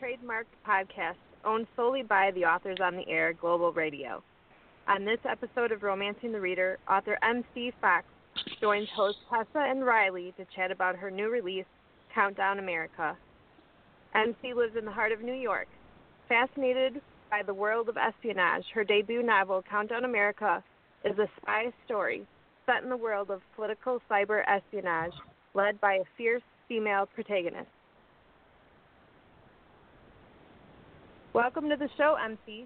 [0.00, 4.22] trademarked podcast owned solely by the authors on the air, Global Radio.
[4.88, 7.72] On this episode of Romancing the Reader, author M.C.
[7.80, 8.06] Fox
[8.60, 11.64] joins hosts Tessa and Riley to chat about her new release,
[12.14, 13.16] Countdown America.
[14.14, 15.68] MC lives in the heart of New York.
[16.28, 20.62] Fascinated by the world of espionage, her debut novel, Countdown America,
[21.04, 22.26] is a spy story
[22.64, 25.12] set in the world of political cyber espionage
[25.54, 27.70] led by a fierce female protagonist.
[31.36, 32.64] Welcome to the show, MC.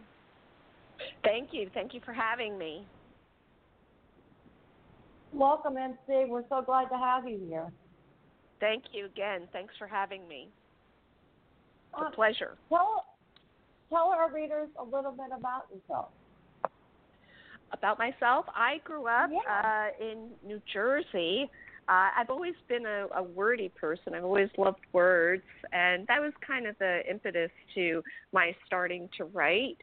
[1.25, 1.69] Thank you.
[1.75, 2.87] Thank you for having me.
[5.33, 5.97] Welcome, MC.
[6.29, 7.67] We're so glad to have you here.
[8.61, 9.49] Thank you again.
[9.53, 10.51] Thanks for having me.
[11.95, 12.57] It's Uh, a pleasure.
[12.69, 13.07] Tell
[13.89, 16.13] tell our readers a little bit about yourself.
[17.73, 19.91] About myself, I grew up Yeah.
[19.99, 21.51] uh, in New Jersey.
[21.89, 24.15] Uh, I've always been a, a wordy person.
[24.15, 25.43] I've always loved words,
[25.73, 29.79] and that was kind of the impetus to my starting to write.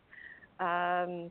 [0.60, 1.30] Um,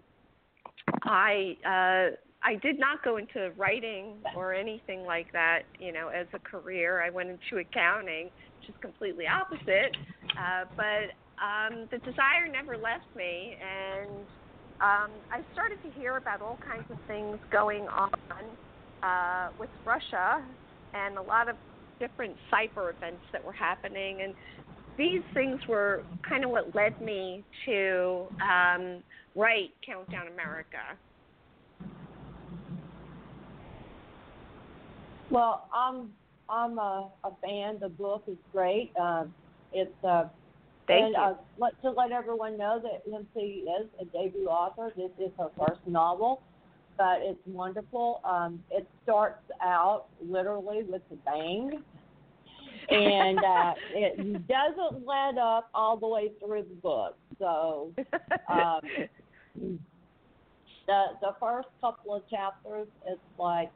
[1.05, 6.27] I uh, I did not go into writing or anything like that, you know, as
[6.35, 7.03] a career.
[7.03, 9.97] I went into accounting, which is completely opposite.
[10.39, 14.27] Uh, but um, the desire never left me, and
[14.81, 18.11] um, I started to hear about all kinds of things going on
[19.03, 20.43] uh, with Russia
[20.95, 21.57] and a lot of
[21.99, 24.23] different cyber events that were happening.
[24.23, 24.35] And
[24.97, 29.03] these things were kind of what led me to um,
[29.35, 30.79] write Countdown America.
[35.31, 36.11] Well, I'm
[36.49, 37.79] I'm a, a fan.
[37.81, 38.93] The book is great.
[39.01, 39.25] Uh,
[39.73, 40.29] it's uh,
[40.87, 41.21] Thank and you.
[41.21, 44.93] Uh, let, to let everyone know that MC is a debut author.
[44.97, 46.43] This is her first novel,
[46.97, 48.21] but it's wonderful.
[48.25, 51.83] Um, it starts out literally with a bang,
[52.91, 57.17] and uh, it doesn't let up all the way through the book.
[57.39, 57.93] So
[58.49, 58.81] um,
[60.87, 63.71] the the first couple of chapters, it's like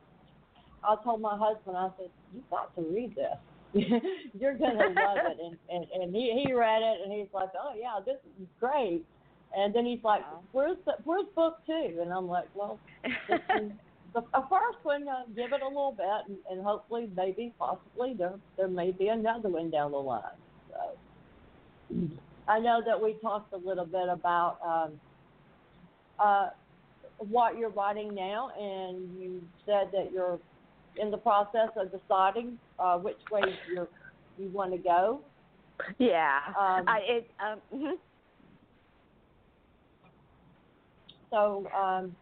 [0.82, 3.36] I told my husband, I said, "You got to read this.
[4.40, 7.72] You're gonna love it." And and and he he read it, and he's like, "Oh
[7.78, 9.04] yeah, this is great."
[9.56, 10.40] And then he's like, Wow.
[10.52, 11.98] "Where's the where's book two?
[12.00, 13.12] And I'm like, "Well, is
[14.14, 15.08] the first one.
[15.08, 19.08] Uh, give it a little bit, and, and hopefully, maybe, possibly, there there may be
[19.08, 20.22] another one down the line."
[20.70, 21.96] So
[22.48, 25.00] I know that we talked a little bit about um,
[26.18, 26.50] uh,
[27.18, 30.38] what you're writing now, and you said that you're
[30.96, 33.86] in the process of deciding uh, which way you
[34.38, 35.20] you want to go.
[35.98, 36.38] yeah.
[36.48, 37.92] Um, I, it, um, mhm.
[41.30, 42.14] So, um,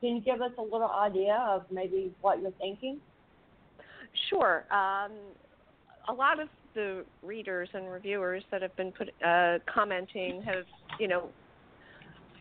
[0.00, 2.98] can you give us a little idea of maybe what you're thinking?
[4.30, 4.64] Sure.
[4.70, 5.12] Um,
[6.08, 10.64] a lot of the readers and reviewers that have been put uh, commenting have,
[11.00, 11.28] you know,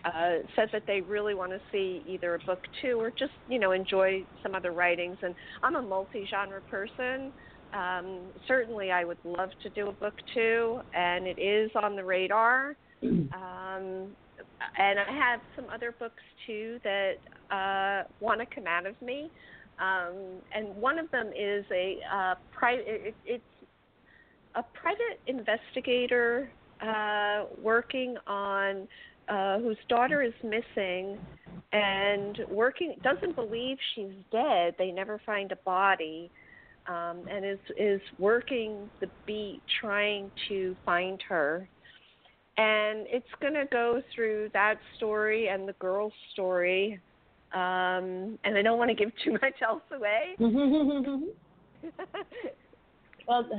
[0.04, 3.58] uh, said that they really want to see either a book two or just, you
[3.58, 5.18] know, enjoy some other writings.
[5.24, 5.34] And
[5.64, 7.32] I'm a multi-genre person.
[7.74, 12.04] Um, certainly, I would love to do a book two, and it is on the
[12.04, 12.76] radar.
[13.06, 14.16] Um,
[14.78, 17.13] and I have some other books too that
[17.51, 19.29] uh, want to come out of me.
[19.79, 22.85] Um, and one of them is a uh, private.
[22.88, 23.44] It, it's
[24.56, 26.50] a private investigator
[26.81, 28.88] uh, working on
[29.28, 31.17] uh, whose daughter is missing
[31.73, 34.75] and working doesn't believe she's dead.
[34.78, 36.31] They never find a body.
[36.88, 41.67] Um, and is is working the beat trying to find her
[42.57, 46.99] and it's going to go through that story and the girl's story.
[47.53, 50.35] Um, and I don't want to give too much else away.
[53.28, 53.49] well,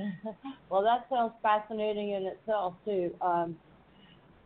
[0.70, 3.12] well, that sounds fascinating in itself too.
[3.20, 3.56] Um,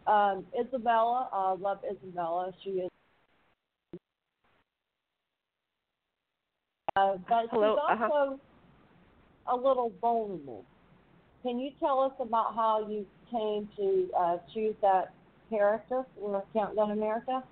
[0.07, 2.53] um, Isabella, I love Isabella.
[2.65, 2.91] She is,
[6.97, 8.09] uh, but Hello, she's uh-huh.
[8.13, 8.41] also
[9.47, 10.65] a little vulnerable.
[11.43, 15.13] Can you tell us about how you came to uh, choose that
[15.49, 17.43] character for Countdown America?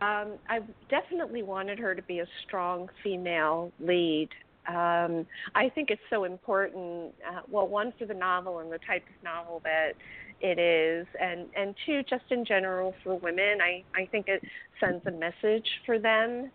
[0.00, 4.28] Um, I definitely wanted her to be a strong female lead.
[4.66, 7.14] Um, I think it's so important.
[7.26, 9.92] Uh, well, one for the novel and the type of novel that
[10.40, 13.60] it is, and and two, just in general for women.
[13.60, 14.42] I I think it
[14.80, 16.50] sends a message for them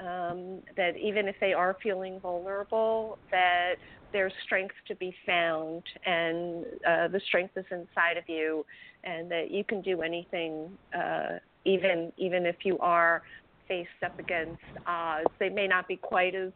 [0.00, 3.74] um, that even if they are feeling vulnerable, that
[4.12, 8.64] there's strength to be found, and uh, the strength is inside of you,
[9.04, 13.22] and that you can do anything, uh, even even if you are
[13.68, 15.30] faced up against odds.
[15.38, 16.52] They may not be quite as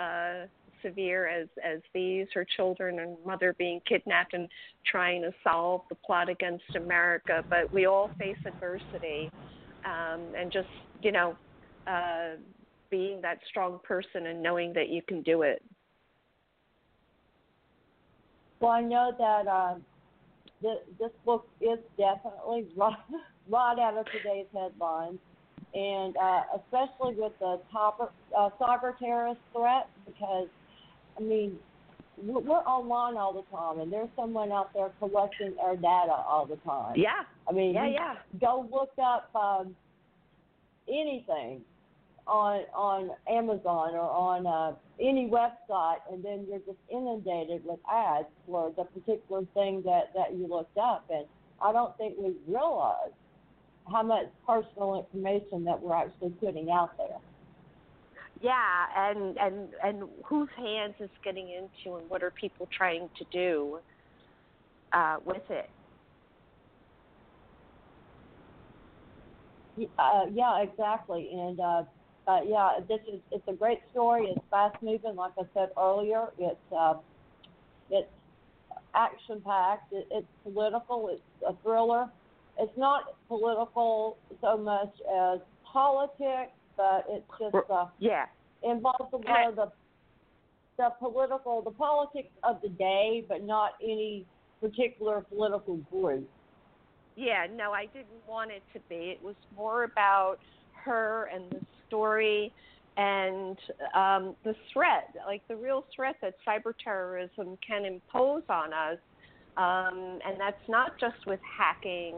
[0.00, 0.46] uh,
[0.82, 2.26] severe as as these.
[2.34, 4.48] Her children and mother being kidnapped and
[4.84, 7.44] trying to solve the plot against America.
[7.50, 9.32] But we all face adversity,
[9.84, 10.68] um, and just
[11.02, 11.36] you know,
[11.86, 12.36] uh,
[12.90, 15.62] being that strong person and knowing that you can do it.
[18.60, 19.74] Well, I know that uh,
[20.62, 22.96] th- this book is definitely right,
[23.48, 25.18] right out of today's headlines,
[25.74, 30.48] and uh, especially with the top, uh, cyber terrorist threat, because
[31.18, 31.58] I mean,
[32.22, 36.56] we're online all the time, and there's someone out there collecting our data all the
[36.56, 36.94] time.
[36.96, 37.24] Yeah.
[37.48, 38.14] I mean, yeah, yeah.
[38.40, 39.76] Go look up um,
[40.88, 41.62] anything
[42.26, 48.26] on on Amazon or on uh, any website, and then you're just inundated with ads
[48.46, 51.04] for the particular thing that that you looked up.
[51.10, 51.26] And
[51.62, 53.12] I don't think we realize
[53.90, 57.18] how much personal information that we're actually putting out there.
[58.42, 63.24] Yeah, and and and whose hands is getting into, and what are people trying to
[63.32, 63.78] do
[64.92, 65.70] uh, with it?
[69.98, 71.82] Uh, yeah, exactly, and uh,
[72.26, 74.26] uh, yeah, this is it's a great story.
[74.34, 76.26] It's fast moving, like I said earlier.
[76.38, 76.94] It's uh,
[77.90, 78.08] it's
[78.94, 79.92] action packed.
[79.92, 81.10] It, it's political.
[81.12, 82.08] It's a thriller.
[82.58, 88.26] It's not political so much as politics, but it's just uh, yeah
[88.62, 89.72] involves a lot of the
[90.76, 94.26] the political, the politics of the day, but not any
[94.60, 96.28] particular political group.
[97.16, 99.10] Yeah, no, I didn't want it to be.
[99.10, 100.36] It was more about
[100.84, 102.52] her and the story
[102.96, 103.58] and
[103.94, 108.98] um, the threat, like the real threat that cyber terrorism can impose on us.
[109.56, 112.14] Um, and that's not just with hacking,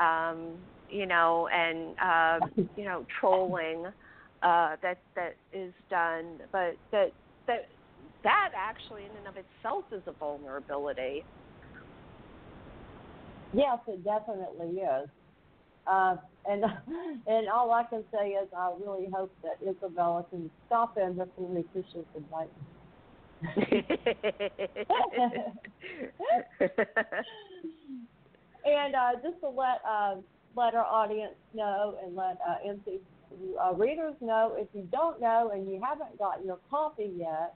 [0.00, 0.56] um,
[0.90, 3.86] you know, and uh, you know, trolling
[4.42, 7.12] uh, that that is done, but that
[7.46, 7.68] that
[8.24, 11.24] that actually in and of itself is a vulnerability.
[13.52, 15.08] Yes, it definitely is.
[15.86, 16.16] Uh,
[16.48, 16.64] and
[17.26, 21.56] and all I can say is I really hope that Isabella can stop in before
[21.56, 22.48] he pushes the button.
[28.64, 30.16] and uh, just to let uh,
[30.56, 33.00] let our audience know and let uh, MC
[33.60, 37.54] uh, readers know, if you don't know and you haven't got your copy yet,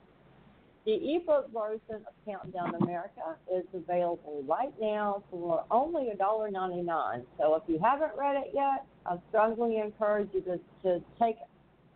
[0.87, 7.25] the ebook version of Countdown America is available right now for only $1.99.
[7.39, 11.37] So if you haven't read it yet, I strongly encourage you to, to take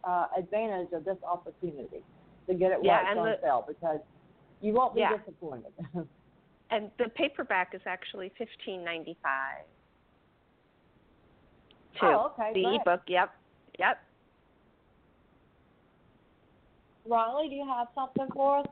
[0.02, 2.02] uh, advantage of this opportunity
[2.48, 4.00] to get it yeah, right on the, sale because
[4.60, 5.16] you won't be yeah.
[5.18, 5.72] disappointed.
[6.70, 9.64] and the paperback is actually fifteen ninety five.
[12.02, 12.52] Oh, okay.
[12.54, 12.80] The great.
[12.80, 13.30] ebook, yep,
[13.78, 14.02] yep.
[17.10, 18.66] Riley, do you have something for us?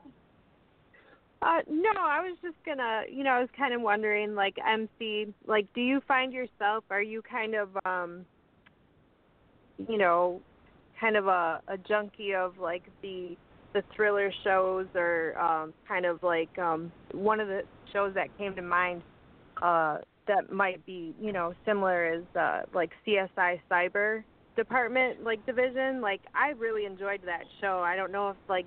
[1.41, 5.33] Uh, no, I was just gonna, you know, I was kind of wondering, like MC,
[5.45, 8.25] like, do you find yourself, are you kind of, um,
[9.87, 10.41] you know,
[10.99, 13.37] kind of a, a junkie of like the
[13.73, 17.61] the thriller shows, or um, kind of like um, one of the
[17.93, 19.03] shows that came to mind
[19.61, 24.23] uh, that might be, you know, similar is uh, like CSI Cyber
[24.63, 26.01] Department, like division.
[26.01, 27.79] Like, I really enjoyed that show.
[27.79, 28.65] I don't know if like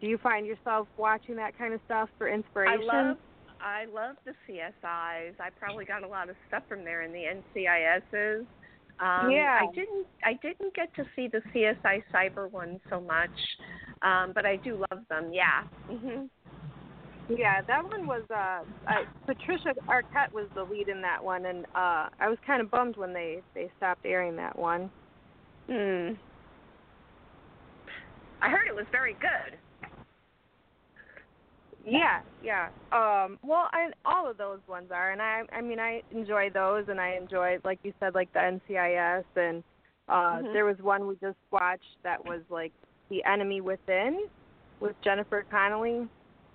[0.00, 2.88] do you find yourself watching that kind of stuff for inspiration?
[2.90, 3.16] I love
[3.62, 5.34] I love the CSIs.
[5.38, 8.46] I probably got a lot of stuff from there in the NCISs.
[9.00, 9.60] Um, yeah.
[9.62, 13.30] I didn't I didn't get to see the CSI Cyber one so much,
[14.02, 15.32] um, but I do love them.
[15.32, 15.64] Yeah.
[15.90, 16.28] Mhm.
[17.28, 21.66] Yeah, that one was uh, uh Patricia Arquette was the lead in that one, and
[21.74, 24.90] uh I was kind of bummed when they they stopped airing that one.
[25.70, 26.14] Hmm.
[28.42, 29.58] I heard it was very good.
[31.86, 32.68] Yeah, yeah.
[32.92, 36.86] Um, well, I, all of those ones are, and I, I mean, I enjoy those,
[36.88, 39.62] and I enjoy, like you said, like the NCIS, and
[40.08, 40.52] uh, Mhm.
[40.52, 42.72] there was one we just watched that was like
[43.08, 44.26] the Enemy Within
[44.80, 46.08] with Jennifer Connelly,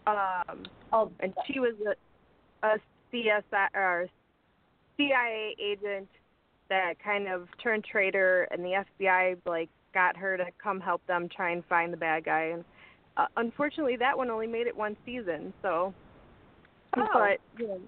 [0.07, 2.79] um, Oh, and she was a, a
[3.12, 4.07] CSI or
[4.98, 6.10] CIA agent
[6.69, 11.29] that kind of turned traitor, and the FBI like got her to come help them
[11.34, 12.63] try and find the bad guy, and
[13.17, 15.53] uh, unfortunately, that one only made it one season.
[15.62, 15.93] So,
[16.98, 17.07] Oh.
[17.13, 17.81] but you know,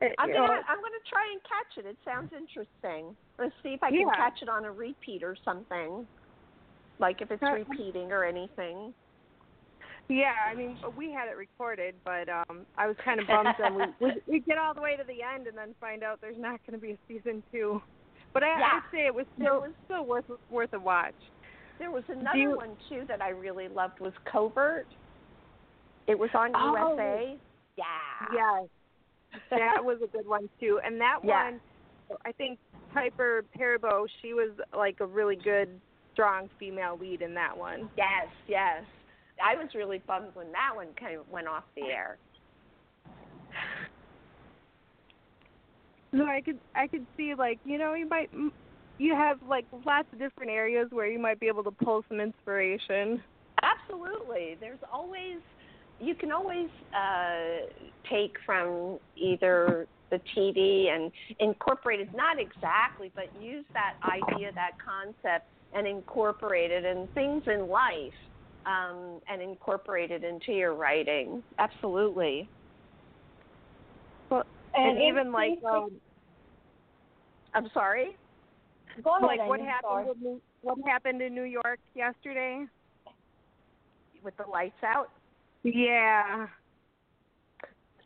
[0.00, 1.88] it, I'm gonna I'm gonna try and catch it.
[1.88, 3.16] It sounds interesting.
[3.38, 4.16] Let's see if I can Yeah.
[4.16, 6.06] catch it on a repeat or something.
[6.98, 8.94] Like if it's Uh, repeating or anything.
[10.08, 13.74] yeah, I mean, we had it recorded, but um, I was kind of bummed that
[13.74, 16.38] we, we we get all the way to the end and then find out there's
[16.38, 17.82] not going to be a season two.
[18.34, 18.68] But I, Yeah.
[18.72, 21.14] I'd say it was still was- still worth worth a watch.
[21.78, 24.86] There was another you- one too that I really loved was Covert.
[26.06, 26.72] It was on Oh.
[26.96, 27.38] USA.
[27.76, 27.84] Yeah.
[28.32, 28.68] Yes,
[29.50, 30.78] that was a good one too.
[30.84, 31.44] And that Yeah.
[31.44, 31.60] one,
[32.24, 32.58] I think
[32.92, 35.80] Piper Perabo, she was like a really good,
[36.12, 37.90] strong female lead in that one.
[37.96, 38.84] Yes, yes.
[39.42, 42.18] I was really bummed when that one kind of went off the air.
[46.14, 48.30] No, I could I could see like you know you might
[48.98, 52.20] you have like lots of different areas where you might be able to pull some
[52.20, 53.20] inspiration.
[53.62, 54.56] Absolutely.
[54.60, 55.38] There's always
[56.00, 57.66] you can always uh,
[58.08, 64.72] take from either the TV and incorporate it, not exactly, but use that idea, that
[64.84, 68.12] concept, and incorporate it in things in life
[68.66, 71.42] um, and incorporate it into your writing.
[71.58, 72.48] Absolutely.
[74.76, 75.90] Well, and, even like um,
[77.54, 78.16] I'm sorry?
[79.02, 80.06] Go ahead, like what Amy, happened sorry.
[80.14, 82.64] in New, what happened in New York yesterday?
[84.22, 85.10] With the lights out?
[85.62, 86.46] Yeah.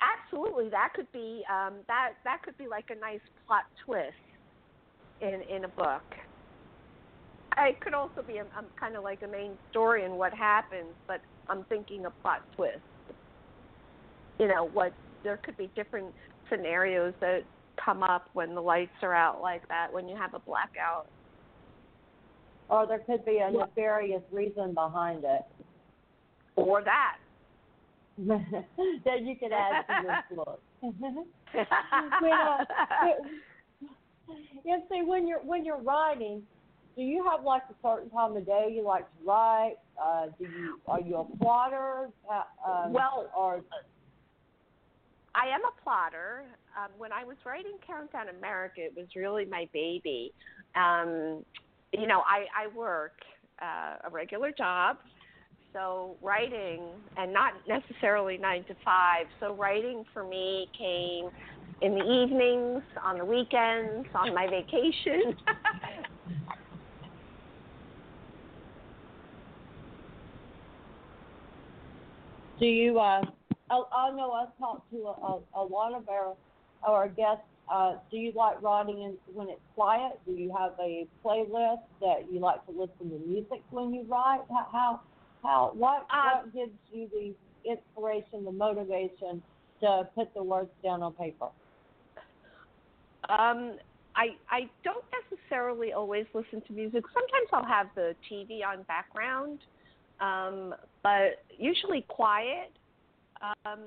[0.01, 4.13] Absolutely, that could be um, that that could be like a nice plot twist
[5.21, 6.03] in in a book.
[7.61, 10.95] It could also be a, um, kind of like a main story and what happens,
[11.09, 12.79] but I'm thinking a plot twist.
[14.39, 14.93] You know, what
[15.25, 16.15] there could be different
[16.51, 17.45] scenarios that
[17.83, 21.07] come up when the lights are out like that, when you have a blackout.
[22.69, 25.43] Or there could be a nefarious reason behind it
[26.57, 27.17] Or that.
[28.27, 30.61] that you could add to your book.
[30.83, 32.65] when, uh,
[34.91, 36.43] see, when you're when you're writing,
[36.97, 39.77] do you have like a certain time of day you like to write?
[40.03, 42.11] Uh, do you are you a plotter?
[42.31, 43.63] Uh, um, Well, or
[45.39, 46.45] I am a plotter.
[46.77, 50.33] Um, when I was writing Countdown America, it was really my baby.
[50.75, 51.45] Um,
[51.93, 53.13] you know, I, I work
[53.63, 54.97] uh, a regular job,
[55.73, 56.83] so writing,
[57.17, 59.27] and not necessarily nine to five.
[59.39, 61.31] So writing for me came
[61.83, 65.37] in the evenings, on the weekends, on my vacation.
[72.59, 72.99] do you?
[72.99, 73.23] Uh,
[73.71, 76.35] I, I know I've talked to a, a, a lot of our
[76.87, 77.45] our guests.
[77.71, 80.19] Uh, do you like writing in, when it's quiet?
[80.27, 84.41] Do you have a playlist that you like to listen to music when you write?
[84.49, 85.01] How how,
[85.43, 87.35] how what Um, what gives you the
[87.71, 89.43] inspiration, the motivation
[89.81, 91.49] to put the words down on paper?
[93.29, 93.77] Um,
[94.17, 97.05] I I don't necessarily always listen to music.
[97.13, 99.61] Sometimes I'll have the TV on background,
[100.21, 102.73] um, but usually quiet.
[103.43, 103.81] Um,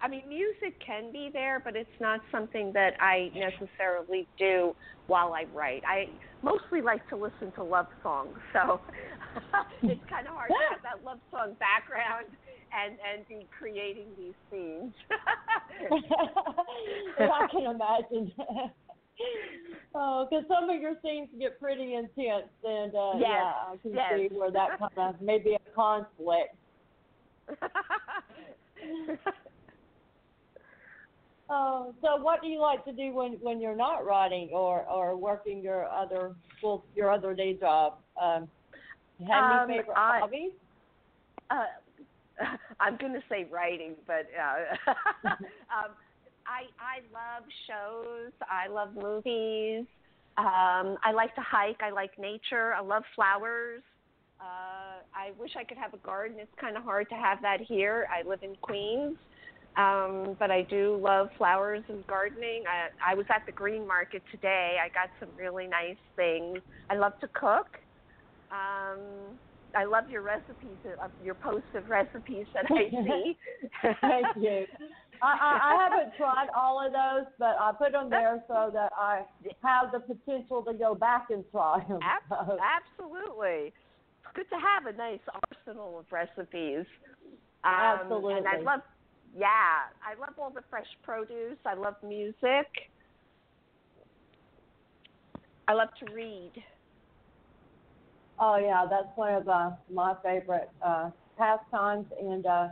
[0.00, 4.74] I mean, music can be there, but it's not something that I necessarily do
[5.08, 5.82] while I write.
[5.86, 6.08] I
[6.42, 8.80] mostly like to listen to love songs, so
[9.82, 12.26] it's kind of hard to have that love song background
[12.72, 14.94] and and be creating these scenes.
[17.18, 18.32] I can imagine.
[19.94, 23.94] oh, because some of your scenes get pretty intense, and uh, Yes, yeah, I can
[23.94, 24.12] yes.
[24.16, 26.54] see where that kind of maybe a conflict.
[31.50, 35.16] Oh, so what do you like to do when when you're not writing or or
[35.16, 37.98] working your other full your other day job?
[38.20, 38.48] Um,
[39.26, 40.52] have Um, any favorite I- hobbies?
[41.50, 41.64] uh,
[42.80, 44.90] I'm going to say writing, but uh,
[45.26, 45.90] um,
[46.46, 48.32] I I love shows.
[48.48, 49.86] I love movies.
[50.36, 51.82] Um, I like to hike.
[51.82, 52.72] I like nature.
[52.74, 53.82] I love flowers.
[54.40, 56.38] Uh, I wish I could have a garden.
[56.40, 58.06] It's kind of hard to have that here.
[58.12, 59.16] I live in Queens,
[59.76, 62.62] um, but I do love flowers and gardening.
[62.68, 64.76] I, I was at the green market today.
[64.82, 66.58] I got some really nice things.
[66.88, 67.66] I love to cook.
[68.50, 69.38] Um,
[69.76, 73.36] I love your recipes, uh, your post of recipes that I see.
[74.00, 74.66] Thank you.
[75.20, 78.92] I, I, I haven't tried all of those, but I put them there so that
[78.96, 79.24] I
[79.64, 81.98] have the potential to go back and try them.
[82.02, 82.48] Ab-
[83.00, 83.72] absolutely.
[84.38, 85.18] Good to have a nice
[85.50, 86.86] arsenal of recipes.
[87.64, 88.34] Um, Absolutely.
[88.34, 88.82] And I love,
[89.36, 91.58] yeah, I love all the fresh produce.
[91.66, 92.68] I love music.
[95.66, 96.52] I love to read.
[98.38, 102.68] Oh yeah, that's one of uh, my favorite uh, pastimes, and uh,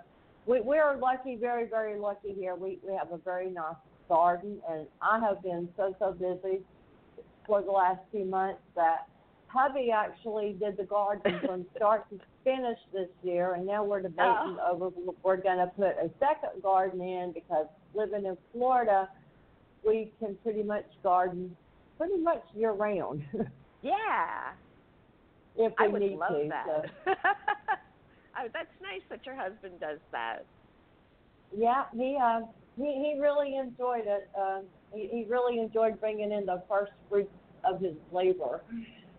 [0.47, 2.55] we we are lucky, very very lucky here.
[2.55, 3.75] We we have a very nice
[4.09, 6.61] garden, and I have been so so busy
[7.45, 9.09] for the last few months that
[9.49, 14.57] hubby actually did the garden from start to finish this year, and now we're debating
[14.71, 14.91] over
[15.23, 19.09] we're going to put a second garden in because living in Florida,
[19.87, 21.57] we can pretty much garden
[21.99, 23.23] pretty much year round.
[23.83, 24.51] Yeah.
[25.55, 26.49] if we I would need love to.
[26.49, 26.67] that.
[27.07, 27.13] So.
[28.39, 30.45] Oh, that's nice that your husband does that.
[31.57, 32.41] Yeah, he uh,
[32.77, 34.29] he he really enjoyed it.
[34.39, 34.61] Uh,
[34.93, 37.31] he, he really enjoyed bringing in the first fruits
[37.65, 38.61] of his labor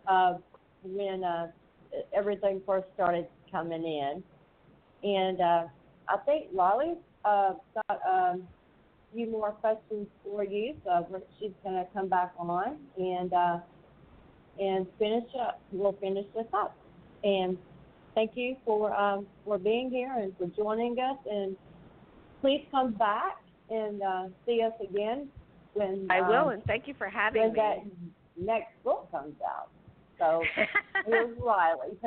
[0.08, 0.36] uh,
[0.84, 1.48] when uh,
[2.14, 4.24] everything first started coming in.
[5.04, 5.64] And uh,
[6.10, 8.44] I think Lolly's uh, got um,
[9.12, 11.06] a few more questions for you, so
[11.40, 13.60] she's going to come back on and uh,
[14.60, 15.62] and finish up.
[15.72, 16.76] We'll finish this up.
[17.24, 17.58] And
[18.16, 21.18] thank you for um, for being here and for joining us.
[21.30, 21.56] And
[22.42, 23.38] please come back
[23.70, 25.28] and uh, see us again
[25.74, 26.48] when I will.
[26.48, 27.60] um, And thank you for having when me.
[27.60, 27.78] that
[28.44, 29.70] next book comes out.
[30.20, 30.44] So
[31.06, 31.98] here's Riley.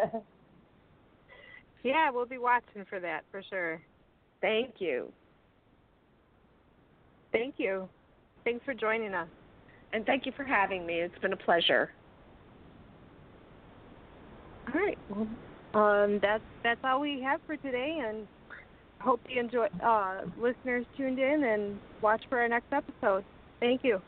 [1.83, 3.81] Yeah, we'll be watching for that for sure.
[4.41, 5.13] thank you,
[7.33, 7.89] Thank you.
[8.45, 9.29] Thanks for joining us.
[9.93, 10.95] and thank you for having me.
[10.95, 11.91] It's been a pleasure.
[14.69, 14.99] All right.
[15.09, 15.29] Well,
[15.75, 18.27] um, that's that's all we have for today, and
[19.01, 19.67] hope you enjoy.
[19.83, 23.25] Uh, listeners tuned in and watch for our next episode.
[23.61, 24.01] Thank you.